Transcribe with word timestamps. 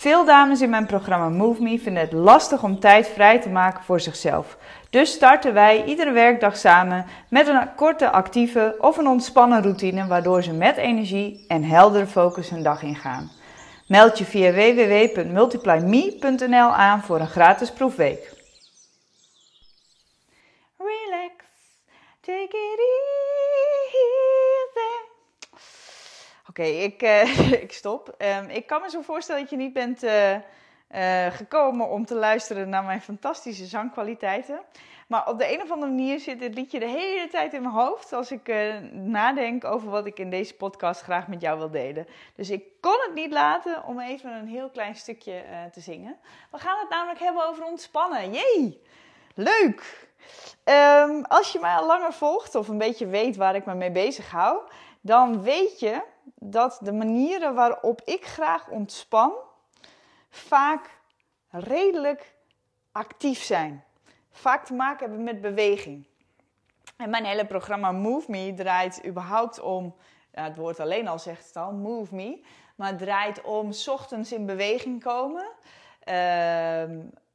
Veel 0.00 0.24
dames 0.24 0.60
in 0.60 0.70
mijn 0.70 0.86
programma 0.86 1.28
Move 1.28 1.62
Me 1.62 1.78
vinden 1.78 2.02
het 2.02 2.12
lastig 2.12 2.62
om 2.62 2.78
tijd 2.78 3.08
vrij 3.08 3.40
te 3.40 3.48
maken 3.48 3.84
voor 3.84 4.00
zichzelf. 4.00 4.56
Dus 4.90 5.12
starten 5.12 5.54
wij 5.54 5.84
iedere 5.84 6.10
werkdag 6.10 6.56
samen 6.56 7.06
met 7.28 7.46
een 7.46 7.74
korte 7.74 8.10
actieve 8.10 8.76
of 8.78 8.96
een 8.96 9.06
ontspannen 9.06 9.62
routine 9.62 10.06
waardoor 10.06 10.42
ze 10.42 10.52
met 10.52 10.76
energie 10.76 11.44
en 11.48 11.64
heldere 11.64 12.06
focus 12.06 12.50
hun 12.50 12.62
dag 12.62 12.82
ingaan. 12.82 13.30
Meld 13.86 14.18
je 14.18 14.24
via 14.24 14.52
www.multiplyme.nl 14.52 16.74
aan 16.74 17.02
voor 17.02 17.20
een 17.20 17.28
gratis 17.28 17.72
proefweek. 17.72 18.32
Relax, 20.78 21.34
take 22.20 22.42
it 22.42 22.78
easy. 22.78 22.99
Oké, 26.60 26.68
ik, 26.68 27.02
uh, 27.02 27.52
ik 27.62 27.72
stop. 27.72 28.14
Um, 28.18 28.48
ik 28.48 28.66
kan 28.66 28.80
me 28.80 28.90
zo 28.90 29.00
voorstellen 29.00 29.40
dat 29.40 29.50
je 29.50 29.56
niet 29.56 29.72
bent 29.72 30.04
uh, 30.04 30.34
uh, 30.34 30.40
gekomen 31.30 31.88
om 31.88 32.06
te 32.06 32.14
luisteren 32.14 32.68
naar 32.68 32.84
mijn 32.84 33.00
fantastische 33.00 33.64
zangkwaliteiten. 33.64 34.60
Maar 35.06 35.28
op 35.28 35.38
de 35.38 35.52
een 35.52 35.62
of 35.62 35.70
andere 35.70 35.92
manier 35.92 36.20
zit 36.20 36.38
dit 36.38 36.54
liedje 36.54 36.78
de 36.78 36.88
hele 36.88 37.28
tijd 37.28 37.52
in 37.52 37.62
mijn 37.62 37.74
hoofd 37.74 38.12
als 38.12 38.30
ik 38.30 38.52
nadenk 38.92 39.64
over 39.64 39.90
wat 39.90 40.06
ik 40.06 40.18
in 40.18 40.30
deze 40.30 40.54
podcast 40.54 41.00
graag 41.00 41.28
met 41.28 41.40
jou 41.40 41.58
wil 41.58 41.70
delen. 41.70 42.06
Dus 42.34 42.50
ik 42.50 42.64
kon 42.80 42.96
het 43.06 43.14
niet 43.14 43.32
laten 43.32 43.84
om 43.84 44.00
even 44.00 44.32
een 44.32 44.48
heel 44.48 44.70
klein 44.70 44.94
stukje 44.94 45.42
te 45.72 45.80
zingen. 45.80 46.16
We 46.50 46.58
gaan 46.58 46.78
het 46.78 46.88
namelijk 46.88 47.20
hebben 47.20 47.48
over 47.48 47.64
ontspannen. 47.64 48.32
Jee! 48.32 48.82
Leuk! 49.34 50.08
Um, 50.64 51.24
als 51.24 51.52
je 51.52 51.58
mij 51.60 51.74
al 51.74 51.86
langer 51.86 52.12
volgt 52.12 52.54
of 52.54 52.68
een 52.68 52.78
beetje 52.78 53.06
weet 53.06 53.36
waar 53.36 53.54
ik 53.54 53.66
me 53.66 53.74
mee 53.74 53.90
bezig 53.90 54.30
hou, 54.30 54.58
dan 55.00 55.42
weet 55.42 55.80
je 55.80 56.02
dat 56.34 56.78
de 56.82 56.92
manieren 56.92 57.54
waarop 57.54 58.02
ik 58.04 58.24
graag 58.24 58.68
ontspan 58.68 59.32
vaak 60.28 60.98
redelijk 61.48 62.34
actief 62.92 63.42
zijn. 63.42 63.84
Vaak 64.30 64.64
te 64.64 64.74
maken 64.74 65.06
hebben 65.06 65.24
met 65.24 65.40
beweging. 65.40 66.06
En 66.96 67.10
mijn 67.10 67.24
hele 67.24 67.46
programma 67.46 67.92
Move 67.92 68.30
Me 68.30 68.54
draait 68.54 69.06
überhaupt 69.06 69.60
om, 69.60 69.94
het 70.30 70.56
woord 70.56 70.80
alleen 70.80 71.08
al 71.08 71.18
zegt 71.18 71.46
het 71.46 71.56
al, 71.56 71.72
Move 71.72 72.14
Me. 72.14 72.44
Maar 72.76 72.96
draait 72.96 73.42
om 73.42 73.70
ochtends 73.86 74.32
in 74.32 74.46
beweging 74.46 75.02
komen. 75.02 75.48
Uh, 76.08 76.84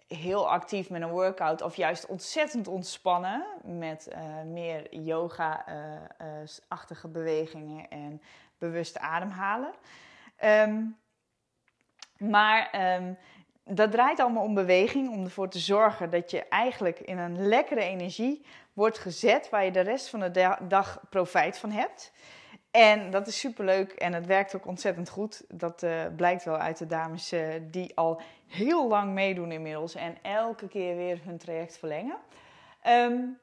heel 0.08 0.49
actief 0.49 0.89
met 0.89 1.02
een 1.02 1.09
workout 1.09 1.61
of 1.61 1.75
juist 1.75 2.05
ontzettend 2.05 2.67
ontspannen 2.67 3.45
met 3.64 4.08
uh, 4.11 4.17
meer 4.45 4.95
yoga-achtige 4.95 7.08
uh, 7.08 7.14
uh, 7.14 7.16
bewegingen 7.20 7.89
en 7.89 8.22
bewust 8.58 9.00
ademhalen. 9.00 9.73
Um, 10.44 10.98
maar 12.17 12.95
um, 12.98 13.17
dat 13.64 13.92
draait 13.92 14.20
allemaal 14.20 14.44
om 14.44 14.53
beweging, 14.53 15.09
om 15.09 15.23
ervoor 15.23 15.50
te 15.50 15.59
zorgen 15.59 16.09
dat 16.09 16.31
je 16.31 16.48
eigenlijk 16.48 17.00
in 17.00 17.17
een 17.17 17.48
lekkere 17.48 17.82
energie 17.83 18.45
wordt 18.73 18.98
gezet 18.98 19.49
waar 19.49 19.65
je 19.65 19.71
de 19.71 19.80
rest 19.80 20.10
van 20.10 20.20
de 20.20 20.58
dag 20.67 21.02
profijt 21.10 21.58
van 21.58 21.71
hebt. 21.71 22.11
En 22.71 23.11
dat 23.11 23.27
is 23.27 23.39
superleuk 23.39 23.92
en 23.92 24.14
het 24.14 24.26
werkt 24.26 24.55
ook 24.55 24.67
ontzettend 24.67 25.10
goed. 25.10 25.44
Dat 25.48 25.83
uh, 25.83 26.02
blijkt 26.15 26.44
wel 26.44 26.58
uit 26.58 26.77
de 26.77 26.86
dames 26.86 27.33
uh, 27.33 27.54
die 27.61 27.95
al 27.95 28.21
heel 28.48 28.88
lang 28.88 29.14
meedoen 29.14 29.52
inmiddels 29.52 29.95
en 29.95 30.17
elke 30.21 30.67
keer 30.67 30.95
weer 30.95 31.20
hun 31.23 31.38
traject 31.38 31.77
verlengen. 31.77 32.17
Um, 32.88 33.39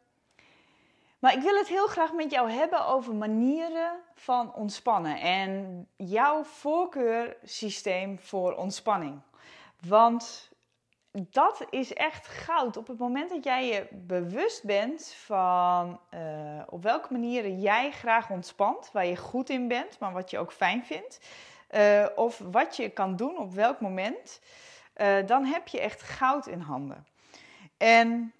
maar 1.22 1.34
ik 1.34 1.42
wil 1.42 1.56
het 1.56 1.68
heel 1.68 1.86
graag 1.86 2.12
met 2.12 2.30
jou 2.30 2.50
hebben 2.50 2.86
over 2.86 3.14
manieren 3.14 4.00
van 4.14 4.54
ontspannen 4.54 5.20
en 5.20 5.86
jouw 5.96 6.44
voorkeursysteem 6.44 8.18
voor 8.18 8.54
ontspanning. 8.54 9.20
Want 9.86 10.50
dat 11.12 11.66
is 11.70 11.92
echt 11.92 12.26
goud. 12.26 12.76
Op 12.76 12.86
het 12.86 12.98
moment 12.98 13.30
dat 13.30 13.44
jij 13.44 13.66
je 13.66 13.86
bewust 13.90 14.64
bent 14.64 15.14
van 15.14 16.00
uh, 16.14 16.62
op 16.68 16.82
welke 16.82 17.12
manieren 17.12 17.60
jij 17.60 17.90
graag 17.90 18.30
ontspant, 18.30 18.90
waar 18.92 19.06
je 19.06 19.16
goed 19.16 19.50
in 19.50 19.68
bent, 19.68 19.98
maar 19.98 20.12
wat 20.12 20.30
je 20.30 20.38
ook 20.38 20.52
fijn 20.52 20.84
vindt, 20.84 21.20
uh, 21.70 22.06
of 22.14 22.38
wat 22.50 22.76
je 22.76 22.88
kan 22.88 23.16
doen 23.16 23.38
op 23.38 23.52
welk 23.52 23.80
moment, 23.80 24.40
uh, 24.96 25.26
dan 25.26 25.44
heb 25.44 25.68
je 25.68 25.80
echt 25.80 26.02
goud 26.02 26.46
in 26.46 26.60
handen. 26.60 27.06
En 27.76 28.32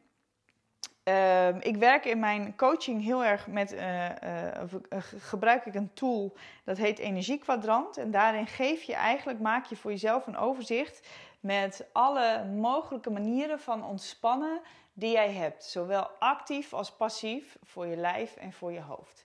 Uh, 1.05 1.61
ik 1.61 1.77
werk 1.77 2.05
in 2.05 2.19
mijn 2.19 2.57
coaching 2.57 3.03
heel 3.03 3.25
erg 3.25 3.47
met, 3.47 3.73
uh, 3.73 4.09
uh, 4.09 5.03
gebruik 5.19 5.67
ik 5.67 5.75
een 5.75 5.93
tool 5.95 6.37
dat 6.65 6.77
heet 6.77 6.99
Energiekwadrant. 6.99 7.97
En 7.97 8.11
daarin 8.11 8.47
geef 8.47 8.83
je 8.83 8.95
eigenlijk, 8.95 9.41
maak 9.41 9.65
je 9.65 9.77
voor 9.77 9.91
jezelf 9.91 10.27
een 10.27 10.37
overzicht 10.37 11.09
met 11.41 11.89
alle 11.93 12.45
mogelijke 12.45 13.11
manieren 13.11 13.61
van 13.61 13.85
ontspannen 13.85 14.61
die 14.93 15.13
jij 15.13 15.33
hebt. 15.33 15.65
Zowel 15.65 16.11
actief 16.19 16.73
als 16.73 16.97
passief 16.97 17.59
voor 17.63 17.87
je 17.87 17.97
lijf 17.97 18.37
en 18.37 18.53
voor 18.53 18.73
je 18.73 18.81
hoofd. 18.81 19.25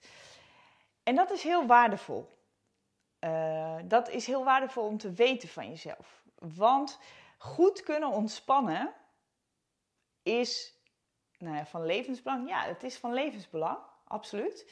En 1.04 1.16
dat 1.16 1.32
is 1.32 1.44
heel 1.44 1.66
waardevol. 1.66 2.30
dat 3.84 4.10
is 4.10 4.28
heel 4.28 4.44
waardevol 4.44 4.84
om 4.84 4.98
te 4.98 5.12
weten 5.12 5.50
van 5.50 5.70
jezelf. 5.70 6.24
Want 6.40 7.00
goed 7.38 7.84
kunnen 7.84 8.10
ontspannen 8.10 8.94
is 10.24 10.77
nou 11.38 11.56
ja, 11.56 11.66
van 11.66 11.86
levensbelang? 11.86 12.50
Ja, 12.50 12.64
het 12.64 12.84
is 12.84 12.98
van 12.98 13.14
levensbelang, 13.14 13.78
absoluut. 14.08 14.66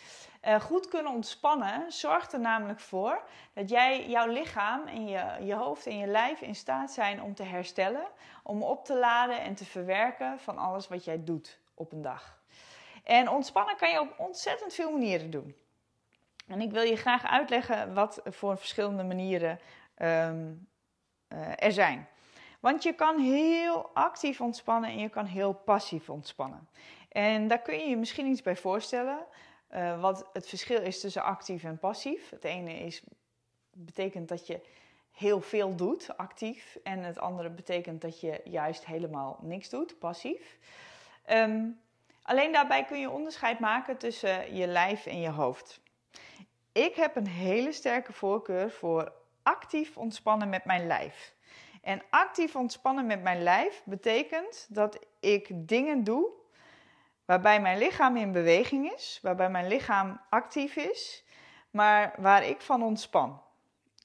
Uh, 0.47 0.59
goed 0.59 0.87
kunnen 0.87 1.11
ontspannen 1.11 1.91
zorgt 1.91 2.33
er 2.33 2.39
namelijk 2.39 2.79
voor 2.79 3.23
dat 3.53 3.69
jij, 3.69 4.09
jouw 4.09 4.27
lichaam 4.27 4.87
en 4.87 5.07
je, 5.07 5.45
je 5.45 5.53
hoofd 5.53 5.85
en 5.85 5.97
je 5.97 6.07
lijf 6.07 6.41
in 6.41 6.55
staat 6.55 6.91
zijn 6.91 7.21
om 7.21 7.35
te 7.35 7.43
herstellen, 7.43 8.07
om 8.43 8.63
op 8.63 8.85
te 8.85 8.97
laden 8.97 9.41
en 9.41 9.55
te 9.55 9.65
verwerken 9.65 10.39
van 10.39 10.57
alles 10.57 10.87
wat 10.87 11.03
jij 11.03 11.23
doet 11.23 11.59
op 11.73 11.91
een 11.91 12.01
dag. 12.01 12.39
En 13.03 13.29
ontspannen 13.29 13.77
kan 13.77 13.91
je 13.91 13.99
op 13.99 14.13
ontzettend 14.17 14.73
veel 14.73 14.91
manieren 14.91 15.29
doen. 15.29 15.55
En 16.47 16.61
ik 16.61 16.71
wil 16.71 16.83
je 16.83 16.95
graag 16.95 17.25
uitleggen 17.25 17.93
wat 17.93 18.21
voor 18.25 18.57
verschillende 18.57 19.03
manieren 19.03 19.59
um, 19.97 20.67
uh, 21.29 21.63
er 21.63 21.71
zijn. 21.71 22.07
Want 22.65 22.83
je 22.83 22.93
kan 22.93 23.19
heel 23.19 23.89
actief 23.93 24.41
ontspannen 24.41 24.89
en 24.89 24.99
je 24.99 25.09
kan 25.09 25.25
heel 25.25 25.53
passief 25.53 26.09
ontspannen. 26.09 26.69
En 27.09 27.47
daar 27.47 27.61
kun 27.61 27.79
je 27.79 27.89
je 27.89 27.97
misschien 27.97 28.25
iets 28.25 28.41
bij 28.41 28.55
voorstellen. 28.55 29.25
Uh, 29.71 30.01
wat 30.01 30.29
het 30.33 30.49
verschil 30.49 30.81
is 30.81 30.99
tussen 30.99 31.23
actief 31.23 31.63
en 31.63 31.79
passief. 31.79 32.29
Het 32.29 32.43
ene 32.43 32.73
is, 32.73 33.03
betekent 33.71 34.29
dat 34.29 34.47
je 34.47 34.61
heel 35.11 35.41
veel 35.41 35.75
doet, 35.75 36.17
actief. 36.17 36.77
En 36.83 37.03
het 37.03 37.19
andere 37.19 37.49
betekent 37.49 38.01
dat 38.01 38.19
je 38.19 38.41
juist 38.43 38.85
helemaal 38.85 39.39
niks 39.41 39.69
doet, 39.69 39.99
passief. 39.99 40.57
Um, 41.29 41.79
alleen 42.21 42.51
daarbij 42.51 42.85
kun 42.85 42.99
je 42.99 43.09
onderscheid 43.09 43.59
maken 43.59 43.97
tussen 43.97 44.55
je 44.55 44.67
lijf 44.67 45.05
en 45.05 45.19
je 45.19 45.29
hoofd. 45.29 45.81
Ik 46.71 46.95
heb 46.95 47.15
een 47.15 47.27
hele 47.27 47.71
sterke 47.71 48.13
voorkeur 48.13 48.71
voor 48.71 49.11
actief 49.43 49.97
ontspannen 49.97 50.49
met 50.49 50.65
mijn 50.65 50.87
lijf. 50.87 51.34
En 51.85 52.01
actief 52.09 52.55
ontspannen 52.55 53.05
met 53.05 53.21
mijn 53.21 53.43
lijf 53.43 53.81
betekent 53.83 54.67
dat 54.69 54.99
ik 55.19 55.67
dingen 55.67 56.03
doe 56.03 56.29
waarbij 57.25 57.61
mijn 57.61 57.77
lichaam 57.77 58.17
in 58.17 58.31
beweging 58.31 58.93
is, 58.93 59.19
waarbij 59.21 59.49
mijn 59.49 59.67
lichaam 59.67 60.21
actief 60.29 60.75
is, 60.75 61.23
maar 61.69 62.13
waar 62.17 62.45
ik 62.45 62.61
van 62.61 62.83
ontspan. 62.83 63.41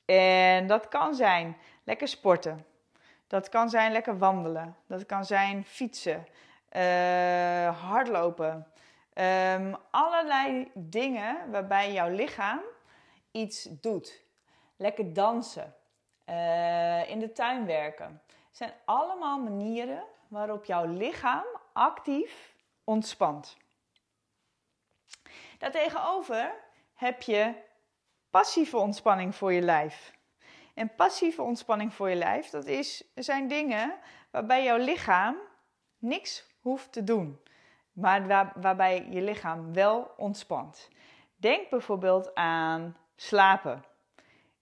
En 0.05 0.67
dat 0.67 0.88
kan 0.88 1.15
zijn 1.15 1.56
lekker 1.85 2.09
sporten. 2.09 2.67
Dat 3.27 3.49
kan 3.49 3.71
zijn 3.71 3.93
lekker 3.93 4.19
wandelen. 4.19 4.77
Dat 4.87 5.06
kan 5.06 5.25
zijn 5.25 5.65
fietsen, 5.65 6.27
uh, 6.73 7.81
hardlopen. 7.82 8.67
Um, 9.15 9.77
allerlei 9.91 10.71
dingen 10.75 11.50
waarbij 11.50 11.93
jouw 11.93 12.09
lichaam 12.09 12.61
iets 13.31 13.69
doet. 13.71 14.25
Lekker 14.77 15.12
dansen 15.12 15.75
uh, 16.31 17.11
in 17.11 17.19
de 17.19 17.32
tuin 17.32 17.67
werken. 17.67 18.23
Het 18.27 18.56
zijn 18.56 18.73
allemaal 18.85 19.38
manieren 19.38 20.05
waarop 20.29 20.65
jouw 20.65 20.87
lichaam 20.87 21.44
actief 21.73 22.55
ontspant. 22.85 23.56
Daartegenover 25.59 26.55
heb 26.94 27.23
je 27.23 27.55
passieve 28.31 28.77
ontspanning 28.77 29.35
voor 29.35 29.53
je 29.53 29.61
lijf. 29.61 30.19
En 30.75 30.94
passieve 30.94 31.43
ontspanning 31.43 31.94
voor 31.94 32.09
je 32.09 32.17
lijf, 32.17 32.50
dat 32.50 32.67
is, 32.67 33.05
zijn 33.15 33.49
dingen 33.49 33.99
waarbij 34.31 34.65
jouw 34.65 34.77
lichaam 34.77 35.37
niks 35.99 36.47
hoeft 36.61 36.93
te 36.93 37.05
doen, 37.05 37.41
maar 37.93 38.27
waar, 38.27 38.53
waarbij 38.55 39.06
je 39.11 39.23
lichaam 39.23 39.73
wel 39.73 40.11
ontspant. 40.17 40.88
Denk 41.37 41.71
bijvoorbeeld 41.71 42.35
aan 42.35 42.97
slapen. 43.17 43.85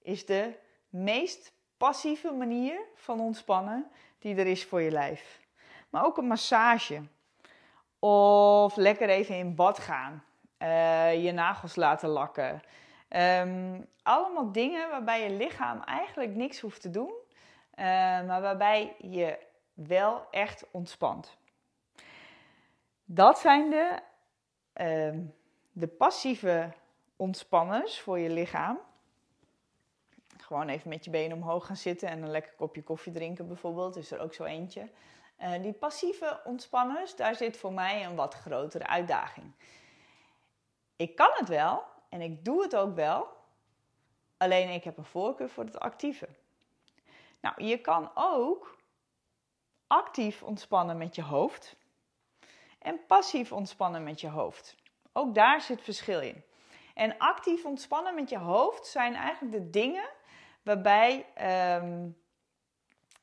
Is 0.03 0.27
de 0.27 0.59
meest 0.89 1.53
passieve 1.79 2.33
manier 2.33 2.81
van 2.95 3.21
ontspannen 3.21 3.91
die 4.19 4.37
er 4.37 4.47
is 4.47 4.65
voor 4.65 4.81
je 4.81 4.91
lijf. 4.91 5.41
Maar 5.91 6.05
ook 6.05 6.17
een 6.17 6.27
massage. 6.27 7.03
Of 7.99 8.77
lekker 8.77 9.09
even 9.09 9.37
in 9.37 9.55
bad 9.55 9.79
gaan. 9.79 10.25
Uh, 10.59 11.25
je 11.25 11.33
nagels 11.33 11.77
laten 11.77 12.09
lakken. 12.09 12.63
Um, 13.09 13.87
allemaal 14.03 14.53
dingen 14.53 14.91
waarbij 14.91 15.23
je 15.23 15.37
lichaam 15.37 15.83
eigenlijk 15.83 16.35
niks 16.35 16.61
hoeft 16.61 16.81
te 16.81 16.91
doen. 16.91 17.13
Uh, 17.75 17.85
maar 18.27 18.41
waarbij 18.41 18.95
je 18.99 19.39
wel 19.73 20.27
echt 20.31 20.65
ontspant. 20.71 21.37
Dat 23.05 23.39
zijn 23.39 23.71
de, 23.71 23.99
uh, 24.75 25.23
de 25.73 25.87
passieve 25.87 26.73
ontspanners 27.17 28.01
voor 28.01 28.19
je 28.19 28.31
lichaam. 28.31 28.79
Gewoon 30.49 30.69
even 30.69 30.89
met 30.89 31.05
je 31.05 31.11
benen 31.11 31.37
omhoog 31.37 31.67
gaan 31.67 31.77
zitten 31.77 32.09
en 32.09 32.23
een 32.23 32.31
lekker 32.31 32.53
kopje 32.53 32.83
koffie 32.83 33.13
drinken 33.13 33.47
bijvoorbeeld. 33.47 33.97
Is 33.97 34.11
er 34.11 34.21
ook 34.21 34.35
zo 34.35 34.45
eentje. 34.45 34.91
Uh, 35.41 35.63
die 35.63 35.73
passieve 35.73 36.41
ontspanners, 36.45 37.17
daar 37.17 37.35
zit 37.35 37.57
voor 37.57 37.73
mij 37.73 38.05
een 38.05 38.15
wat 38.15 38.35
grotere 38.35 38.87
uitdaging. 38.87 39.53
Ik 40.97 41.17
kan 41.17 41.31
het 41.33 41.49
wel 41.49 41.83
en 42.09 42.21
ik 42.21 42.45
doe 42.45 42.63
het 42.63 42.77
ook 42.77 42.95
wel. 42.95 43.29
Alleen 44.37 44.69
ik 44.69 44.85
heb 44.85 44.99
een 44.99 45.05
voorkeur 45.05 45.49
voor 45.49 45.65
het 45.65 45.79
actieve. 45.79 46.29
Nou, 47.41 47.65
je 47.65 47.79
kan 47.79 48.11
ook 48.15 48.77
actief 49.87 50.43
ontspannen 50.43 50.97
met 50.97 51.15
je 51.15 51.23
hoofd 51.23 51.77
en 52.79 53.07
passief 53.07 53.53
ontspannen 53.53 54.03
met 54.03 54.21
je 54.21 54.29
hoofd. 54.29 54.77
Ook 55.13 55.35
daar 55.35 55.61
zit 55.61 55.83
verschil 55.83 56.21
in. 56.21 56.45
En 56.95 57.19
actief 57.19 57.65
ontspannen 57.65 58.15
met 58.15 58.29
je 58.29 58.39
hoofd 58.39 58.87
zijn 58.87 59.15
eigenlijk 59.15 59.53
de 59.53 59.71
dingen 59.71 60.17
waarbij 60.69 61.27
um, 61.83 62.17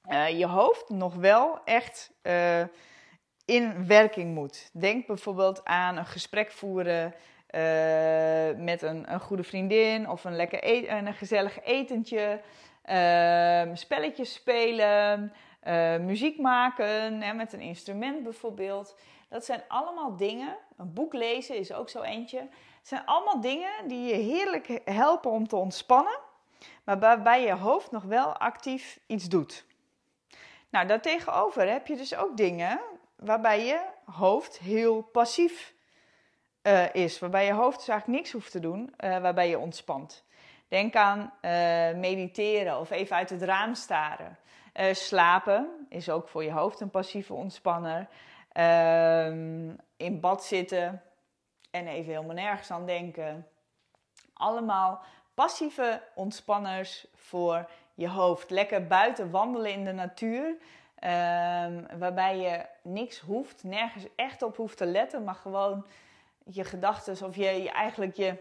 uh, 0.09 0.39
je 0.39 0.45
hoofd 0.45 0.89
nog 0.89 1.15
wel 1.15 1.59
echt 1.63 2.11
uh, 2.23 2.61
in 3.45 3.87
werking 3.87 4.33
moet. 4.33 4.69
Denk 4.73 5.07
bijvoorbeeld 5.07 5.65
aan 5.65 5.97
een 5.97 6.05
gesprek 6.05 6.51
voeren 6.51 7.05
uh, 7.05 8.63
met 8.63 8.81
een, 8.81 9.13
een, 9.13 9.19
goede 9.19 9.43
vriendin 9.43 10.09
of 10.09 10.23
een, 10.23 10.35
lekker 10.35 10.59
e 10.63 10.87
een 10.87 11.13
gezellig 11.13 11.63
etentje, 11.63 12.41
ehm, 12.83 13.75
spelletjes 13.75 14.33
spelen, 14.33 15.33
muziek 16.05 16.39
maken 16.39 17.21
hè, 17.21 17.33
met 17.33 17.53
een 17.53 17.61
instrument 17.61 18.23
bijvoorbeeld. 18.23 18.95
Dat 19.29 19.45
zijn 19.45 19.63
allemaal 19.67 20.15
dingen. 20.15 20.57
Een 20.77 20.93
boek 20.93 21.13
lezen 21.13 21.57
is 21.57 21.73
ook 21.73 21.89
zo 21.89 22.01
eentje. 22.01 22.39
Het 22.39 22.87
zijn 22.87 23.05
allemaal 23.05 23.41
dingen 23.41 23.87
die 23.87 24.07
je 24.07 24.15
heerlijk 24.15 24.81
helpen 24.85 25.31
om 25.31 25.47
te 25.47 25.55
ontspannen, 25.55 26.19
maar 26.85 26.99
waarbij 26.99 27.43
je 27.43 27.53
hoofd 27.53 27.91
nog 27.91 28.03
wel 28.03 28.37
actief 28.37 28.99
iets 29.05 29.29
doet. 29.29 29.65
Nou, 30.69 30.87
daartegenover 30.87 31.69
heb 31.69 31.87
je 31.87 31.95
dus 31.95 32.15
ook 32.15 32.37
dingen 32.37 32.79
waarbij 33.15 33.65
je 33.65 33.79
hoofd 34.05 34.59
heel 34.59 35.01
passief 35.01 35.73
uh, 36.63 36.93
is. 36.93 37.19
Waarbij 37.19 37.45
je 37.45 37.53
hoofd 37.53 37.77
dus 37.77 37.87
eigenlijk 37.87 38.19
niks 38.19 38.31
hoeft 38.31 38.51
te 38.51 38.59
doen, 38.59 38.93
uh, 38.99 39.17
waarbij 39.17 39.49
je 39.49 39.59
ontspant. 39.59 40.23
Denk 40.67 40.95
aan 40.95 41.19
uh, 41.19 41.99
mediteren 41.99 42.79
of 42.79 42.89
even 42.89 43.15
uit 43.15 43.29
het 43.29 43.41
raam 43.41 43.75
staren. 43.75 44.37
slapen 44.91 45.87
is 45.89 46.09
ook 46.09 46.27
voor 46.27 46.43
je 46.43 46.51
hoofd 46.51 46.79
een 46.79 46.89
passieve 46.89 47.33
ontspanner. 47.33 48.07
Ehm, 48.51 49.73
in 49.97 50.19
bad 50.19 50.45
zitten 50.45 51.01
en 51.71 51.87
even 51.87 52.13
helemaal 52.13 52.35
nergens 52.35 52.71
aan 52.71 52.85
denken. 52.85 53.47
Allemaal 54.33 55.03
passieve 55.35 56.01
ontspanners 56.15 57.05
voor 57.15 57.69
je 57.93 58.09
hoofd. 58.09 58.49
Lekker 58.49 58.87
buiten 58.87 59.31
wandelen 59.31 59.71
in 59.71 59.83
de 59.85 59.91
natuur. 59.91 60.45
Um, 60.45 61.87
waarbij 61.99 62.37
je 62.37 62.65
niks 62.81 63.19
hoeft, 63.19 63.63
nergens 63.63 64.05
echt 64.15 64.41
op 64.41 64.55
hoeft 64.55 64.77
te 64.77 64.85
letten, 64.85 65.23
maar 65.23 65.35
gewoon 65.35 65.85
je 66.45 66.63
gedachten 66.63 67.27
of 67.27 67.35
je, 67.35 67.63
je, 67.63 67.71
eigenlijk 67.71 68.15
je, 68.15 68.35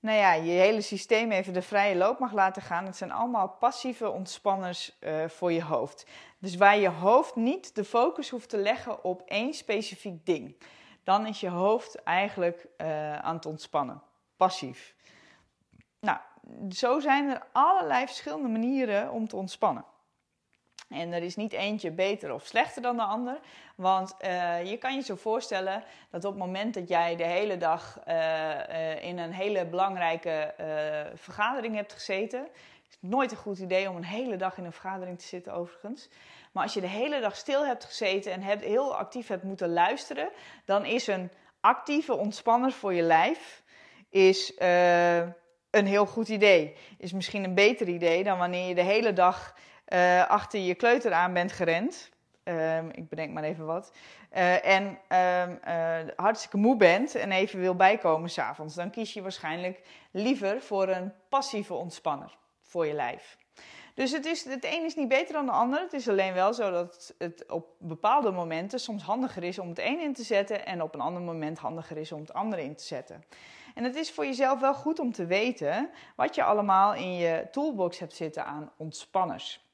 nou 0.00 0.18
ja, 0.18 0.32
je 0.32 0.50
hele 0.50 0.80
systeem 0.80 1.30
even 1.30 1.52
de 1.52 1.62
vrije 1.62 1.96
loop 1.96 2.18
mag 2.18 2.32
laten 2.32 2.62
gaan. 2.62 2.86
Het 2.86 2.96
zijn 2.96 3.12
allemaal 3.12 3.48
passieve 3.48 4.10
ontspanners 4.10 4.96
uh, 5.00 5.28
voor 5.28 5.52
je 5.52 5.62
hoofd. 5.62 6.06
Dus 6.38 6.56
waar 6.56 6.78
je 6.78 6.88
hoofd 6.88 7.36
niet 7.36 7.74
de 7.74 7.84
focus 7.84 8.30
hoeft 8.30 8.48
te 8.48 8.58
leggen 8.58 9.04
op 9.04 9.22
één 9.26 9.54
specifiek 9.54 10.26
ding, 10.26 10.56
dan 11.04 11.26
is 11.26 11.40
je 11.40 11.50
hoofd 11.50 12.02
eigenlijk 12.02 12.66
uh, 12.78 13.18
aan 13.18 13.34
het 13.34 13.46
ontspannen, 13.46 14.02
passief. 14.36 14.94
Nou, 16.00 16.18
zo 16.70 17.00
zijn 17.00 17.28
er 17.28 17.42
allerlei 17.52 18.06
verschillende 18.06 18.48
manieren 18.48 19.10
om 19.10 19.28
te 19.28 19.36
ontspannen. 19.36 19.84
En 20.88 21.12
er 21.12 21.22
is 21.22 21.36
niet 21.36 21.52
eentje 21.52 21.90
beter 21.90 22.32
of 22.32 22.46
slechter 22.46 22.82
dan 22.82 22.96
de 22.96 23.02
ander. 23.02 23.40
Want 23.74 24.14
uh, 24.24 24.70
je 24.70 24.76
kan 24.76 24.94
je 24.94 25.00
zo 25.00 25.14
voorstellen 25.14 25.84
dat 26.10 26.24
op 26.24 26.30
het 26.30 26.40
moment 26.40 26.74
dat 26.74 26.88
jij 26.88 27.16
de 27.16 27.24
hele 27.24 27.56
dag 27.56 28.00
uh, 28.08 28.14
uh, 28.14 29.04
in 29.04 29.18
een 29.18 29.32
hele 29.32 29.66
belangrijke 29.66 30.54
vergadering 31.14 31.74
hebt 31.74 31.92
gezeten. 31.92 32.40
Het 32.40 32.88
is 32.88 32.96
nooit 33.00 33.30
een 33.30 33.36
goed 33.36 33.58
idee 33.58 33.88
om 33.88 33.96
een 33.96 34.04
hele 34.04 34.36
dag 34.36 34.58
in 34.58 34.64
een 34.64 34.72
vergadering 34.72 35.18
te 35.18 35.26
zitten, 35.26 35.52
overigens. 35.52 36.08
Maar 36.52 36.62
als 36.62 36.74
je 36.74 36.80
de 36.80 36.86
hele 36.86 37.20
dag 37.20 37.36
stil 37.36 37.66
hebt 37.66 37.84
gezeten 37.84 38.32
en 38.32 38.42
hebt, 38.42 38.64
heel 38.64 38.96
actief 38.96 39.28
hebt 39.28 39.42
moeten 39.42 39.72
luisteren, 39.72 40.30
dan 40.64 40.84
is 40.84 41.06
een 41.06 41.30
actieve 41.60 42.16
ontspanner 42.16 42.72
voor 42.72 42.94
je 42.94 43.02
lijf 43.02 43.62
is, 44.08 44.54
een 45.70 45.86
heel 45.86 46.06
goed 46.06 46.28
idee. 46.28 46.76
Is 46.98 47.12
misschien 47.12 47.44
een 47.44 47.54
beter 47.54 47.88
idee 47.88 48.24
dan 48.24 48.38
wanneer 48.38 48.68
je 48.68 48.74
de 48.74 48.82
hele 48.82 49.12
dag 49.12 49.54
uh, 49.88 50.26
achter 50.26 50.60
je 50.60 50.74
kleuter 50.74 51.12
aan 51.12 51.32
bent 51.32 51.52
gerend. 51.52 52.10
Um, 52.44 52.90
ik 52.90 53.08
bedenk 53.08 53.32
maar 53.32 53.42
even 53.42 53.66
wat. 53.66 53.92
Uh, 54.36 54.66
en 54.66 54.98
um, 55.48 55.60
hartstikke 56.16 56.56
moe 56.56 56.76
bent 56.76 57.14
en 57.14 57.32
even 57.32 57.60
wil 57.60 57.74
bijkomen 57.74 58.30
s'avonds. 58.30 58.74
Dan 58.74 58.90
kies 58.90 59.12
je 59.12 59.22
waarschijnlijk 59.22 59.80
liever 60.10 60.60
voor 60.60 60.88
een 60.88 61.12
passieve 61.28 61.74
ontspanner 61.74 62.36
voor 62.62 62.86
je 62.86 62.92
lijf. 62.92 63.38
Dus 63.94 64.12
het, 64.12 64.26
is, 64.26 64.44
het 64.44 64.64
een 64.64 64.84
is 64.84 64.94
niet 64.94 65.08
beter 65.08 65.32
dan 65.32 65.46
de 65.46 65.52
ander. 65.52 65.80
Het 65.80 65.92
is 65.92 66.08
alleen 66.08 66.34
wel 66.34 66.54
zo 66.54 66.70
dat 66.70 67.14
het 67.18 67.44
op 67.48 67.66
bepaalde 67.78 68.30
momenten 68.30 68.80
soms 68.80 69.02
handiger 69.02 69.42
is 69.42 69.58
om 69.58 69.68
het 69.68 69.78
een 69.78 70.00
in 70.00 70.14
te 70.14 70.22
zetten 70.22 70.66
en 70.66 70.82
op 70.82 70.94
een 70.94 71.00
ander 71.00 71.22
moment 71.22 71.58
handiger 71.58 71.96
is 71.96 72.12
om 72.12 72.20
het 72.20 72.32
andere 72.32 72.62
in 72.62 72.74
te 72.74 72.84
zetten. 72.84 73.24
En 73.74 73.84
het 73.84 73.94
is 73.94 74.10
voor 74.10 74.24
jezelf 74.24 74.60
wel 74.60 74.74
goed 74.74 74.98
om 74.98 75.12
te 75.12 75.26
weten 75.26 75.90
wat 76.16 76.34
je 76.34 76.42
allemaal 76.42 76.94
in 76.94 77.12
je 77.12 77.48
toolbox 77.50 77.98
hebt 77.98 78.14
zitten 78.14 78.44
aan 78.44 78.72
ontspanners. 78.76 79.68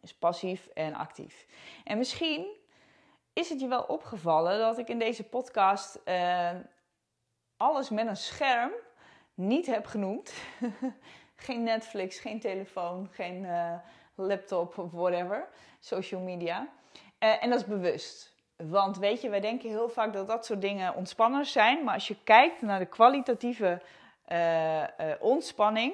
Dus 0.00 0.14
passief 0.14 0.66
en 0.66 0.94
actief. 0.94 1.46
En 1.84 1.98
misschien 1.98 2.46
is 3.32 3.48
het 3.48 3.60
je 3.60 3.68
wel 3.68 3.82
opgevallen 3.82 4.58
dat 4.58 4.78
ik 4.78 4.88
in 4.88 4.98
deze 4.98 5.24
podcast 5.24 6.00
uh, 6.04 6.50
alles 7.56 7.90
met 7.90 8.06
een 8.06 8.16
scherm 8.16 8.72
niet 9.34 9.66
heb 9.66 9.86
genoemd. 9.86 10.32
geen 11.36 11.62
Netflix, 11.62 12.18
geen 12.18 12.40
telefoon, 12.40 13.08
geen 13.10 13.44
uh, 13.44 13.74
laptop 14.14 14.78
of 14.78 14.90
whatever, 14.90 15.48
social 15.78 16.20
media. 16.20 16.68
Uh, 17.18 17.42
en 17.42 17.50
dat 17.50 17.60
is 17.60 17.66
bewust. 17.66 18.29
Want 18.68 18.98
weet 18.98 19.20
je, 19.20 19.28
wij 19.28 19.40
denken 19.40 19.68
heel 19.68 19.88
vaak 19.88 20.12
dat 20.12 20.26
dat 20.26 20.46
soort 20.46 20.60
dingen 20.60 20.94
ontspanners 20.94 21.52
zijn. 21.52 21.84
Maar 21.84 21.94
als 21.94 22.08
je 22.08 22.16
kijkt 22.24 22.62
naar 22.62 22.78
de 22.78 22.86
kwalitatieve 22.86 23.80
ontspanning, 25.18 25.92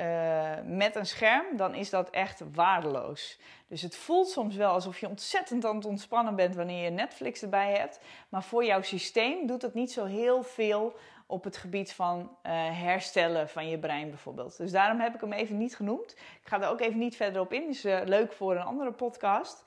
uh, 0.00 0.52
met 0.64 0.96
een 0.96 1.06
scherm, 1.06 1.56
dan 1.56 1.74
is 1.74 1.90
dat 1.90 2.10
echt 2.10 2.42
waardeloos. 2.52 3.38
Dus 3.66 3.82
het 3.82 3.96
voelt 3.96 4.28
soms 4.28 4.56
wel 4.56 4.72
alsof 4.72 5.00
je 5.00 5.08
ontzettend 5.08 5.64
aan 5.64 5.76
het 5.76 5.84
ontspannen 5.84 6.36
bent 6.36 6.54
wanneer 6.54 6.84
je 6.84 6.90
Netflix 6.90 7.42
erbij 7.42 7.72
hebt. 7.72 8.00
Maar 8.28 8.42
voor 8.42 8.64
jouw 8.64 8.82
systeem 8.82 9.46
doet 9.46 9.62
het 9.62 9.74
niet 9.74 9.92
zo 9.92 10.04
heel 10.04 10.42
veel 10.42 10.96
op 11.26 11.44
het 11.44 11.56
gebied 11.56 11.92
van 11.92 12.36
herstellen 12.72 13.48
van 13.48 13.68
je 13.68 13.78
brein 13.78 14.08
bijvoorbeeld. 14.08 14.56
Dus 14.56 14.70
daarom 14.70 15.00
heb 15.00 15.14
ik 15.14 15.20
hem 15.20 15.32
even 15.32 15.56
niet 15.56 15.76
genoemd. 15.76 16.12
Ik 16.12 16.48
ga 16.48 16.60
er 16.60 16.68
ook 16.68 16.80
even 16.80 16.98
niet 16.98 17.16
verder 17.16 17.40
op 17.40 17.52
in. 17.52 17.68
Is 17.68 17.82
leuk 17.82 18.32
voor 18.32 18.56
een 18.56 18.62
andere 18.62 18.92
podcast. 18.92 19.64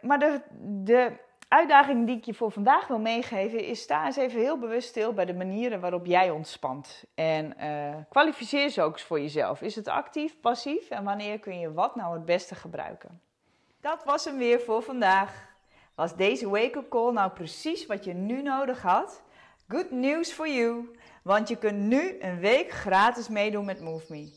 Maar 0.00 0.18
de, 0.18 0.40
de 0.84 1.12
uitdaging 1.48 2.06
die 2.06 2.16
ik 2.16 2.24
je 2.24 2.34
voor 2.34 2.50
vandaag 2.50 2.86
wil 2.86 2.98
meegeven 2.98 3.64
is: 3.64 3.82
sta 3.82 4.06
eens 4.06 4.16
even 4.16 4.40
heel 4.40 4.58
bewust 4.58 4.88
stil 4.88 5.12
bij 5.12 5.24
de 5.24 5.34
manieren 5.34 5.80
waarop 5.80 6.06
jij 6.06 6.30
ontspant. 6.30 7.04
En 7.14 7.54
uh, 7.60 7.94
kwalificeer 8.08 8.68
ze 8.68 8.82
ook 8.82 8.92
eens 8.92 9.02
voor 9.02 9.20
jezelf. 9.20 9.62
Is 9.62 9.74
het 9.76 9.88
actief, 9.88 10.40
passief 10.40 10.90
en 10.90 11.04
wanneer 11.04 11.38
kun 11.38 11.58
je 11.58 11.72
wat 11.72 11.96
nou 11.96 12.14
het 12.14 12.24
beste 12.24 12.54
gebruiken? 12.54 13.20
Dat 13.80 14.04
was 14.04 14.24
hem 14.24 14.38
weer 14.38 14.60
voor 14.60 14.82
vandaag. 14.82 15.54
Was 15.94 16.16
deze 16.16 16.48
wake-up 16.48 16.88
call 16.88 17.12
nou 17.12 17.30
precies 17.30 17.86
wat 17.86 18.04
je 18.04 18.12
nu 18.12 18.42
nodig 18.42 18.82
had? 18.82 19.22
Good 19.68 19.90
news 19.90 20.32
for 20.32 20.48
you, 20.48 20.96
want 21.22 21.48
je 21.48 21.56
kunt 21.56 21.78
nu 21.78 22.20
een 22.20 22.38
week 22.38 22.70
gratis 22.70 23.28
meedoen 23.28 23.64
met 23.64 23.80
MoveMe. 23.80 24.32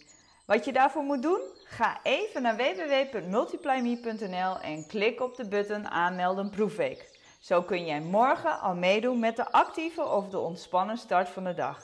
Wat 0.45 0.65
je 0.65 0.73
daarvoor 0.73 1.03
moet 1.03 1.21
doen? 1.21 1.39
Ga 1.69 1.99
even 2.03 2.41
naar 2.41 2.55
www.multiplyme.nl 2.55 4.59
en 4.59 4.87
klik 4.87 5.21
op 5.21 5.35
de 5.35 5.47
button 5.47 5.87
aanmelden 5.87 6.49
proefweek. 6.49 7.19
Zo 7.39 7.61
kun 7.61 7.85
jij 7.85 8.01
morgen 8.01 8.59
al 8.59 8.75
meedoen 8.75 9.19
met 9.19 9.35
de 9.35 9.51
actieve 9.51 10.05
of 10.05 10.29
de 10.29 10.39
ontspannen 10.39 10.97
start 10.97 11.29
van 11.29 11.43
de 11.43 11.53
dag. 11.53 11.81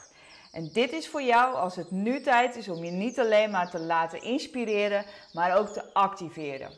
En 0.52 0.70
dit 0.74 0.92
is 0.92 1.10
voor 1.10 1.22
jou 1.22 1.56
als 1.56 1.76
het 1.76 1.92
nu 1.92 2.22
tijd 2.22 2.56
is 2.56 2.70
om 2.70 2.84
je 2.84 2.92
niet 2.92 3.20
alleen 3.20 3.52
maar 3.52 3.70
te 3.70 3.80
laten 3.80 4.22
inspireren, 4.22 5.06
maar 5.34 5.58
ook 5.58 5.68
te 5.68 5.94
activeren. 5.94 6.72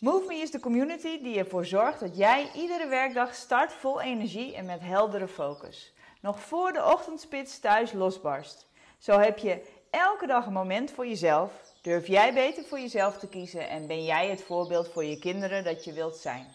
MoveMe 0.00 0.34
is 0.34 0.50
de 0.50 0.60
community 0.60 1.22
die 1.22 1.38
ervoor 1.38 1.64
zorgt 1.64 2.00
dat 2.00 2.16
jij 2.16 2.50
iedere 2.54 2.86
werkdag 2.86 3.34
start 3.34 3.72
vol 3.72 4.00
energie 4.00 4.54
en 4.54 4.64
met 4.64 4.80
heldere 4.80 5.28
focus. 5.28 5.92
Nog 6.20 6.40
voor 6.40 6.72
de 6.72 6.84
ochtendspits 6.84 7.58
thuis 7.58 7.92
losbarst. 7.92 8.66
Zo 8.98 9.18
heb 9.18 9.38
je 9.38 9.62
elke 9.90 10.26
dag 10.26 10.46
een 10.46 10.52
moment 10.52 10.90
voor 10.90 11.06
jezelf. 11.06 11.69
Durf 11.82 12.06
jij 12.06 12.34
beter 12.34 12.64
voor 12.64 12.80
jezelf 12.80 13.18
te 13.18 13.28
kiezen 13.28 13.68
en 13.68 13.86
ben 13.86 14.04
jij 14.04 14.28
het 14.28 14.42
voorbeeld 14.42 14.88
voor 14.88 15.04
je 15.04 15.18
kinderen 15.18 15.64
dat 15.64 15.84
je 15.84 15.92
wilt 15.92 16.16
zijn. 16.16 16.46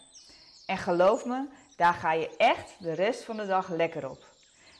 En 0.66 0.78
geloof 0.78 1.24
me, 1.24 1.46
daar 1.76 1.94
ga 1.94 2.12
je 2.12 2.36
echt 2.36 2.76
de 2.78 2.92
rest 2.92 3.24
van 3.24 3.36
de 3.36 3.46
dag 3.46 3.68
lekker 3.68 4.10
op. 4.10 4.24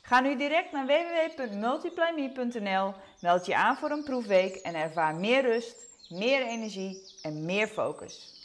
Ga 0.02 0.20
nu 0.20 0.36
direct 0.36 0.72
naar 0.72 0.86
www.multiplyme.nl, 0.86 2.94
meld 3.20 3.46
je 3.46 3.56
aan 3.56 3.76
voor 3.76 3.90
een 3.90 4.04
proefweek 4.04 4.56
en 4.56 4.74
ervaar 4.74 5.14
meer 5.14 5.42
rust, 5.42 5.76
meer 6.08 6.46
energie 6.46 7.02
en 7.22 7.44
meer 7.44 7.68
focus. 7.68 8.35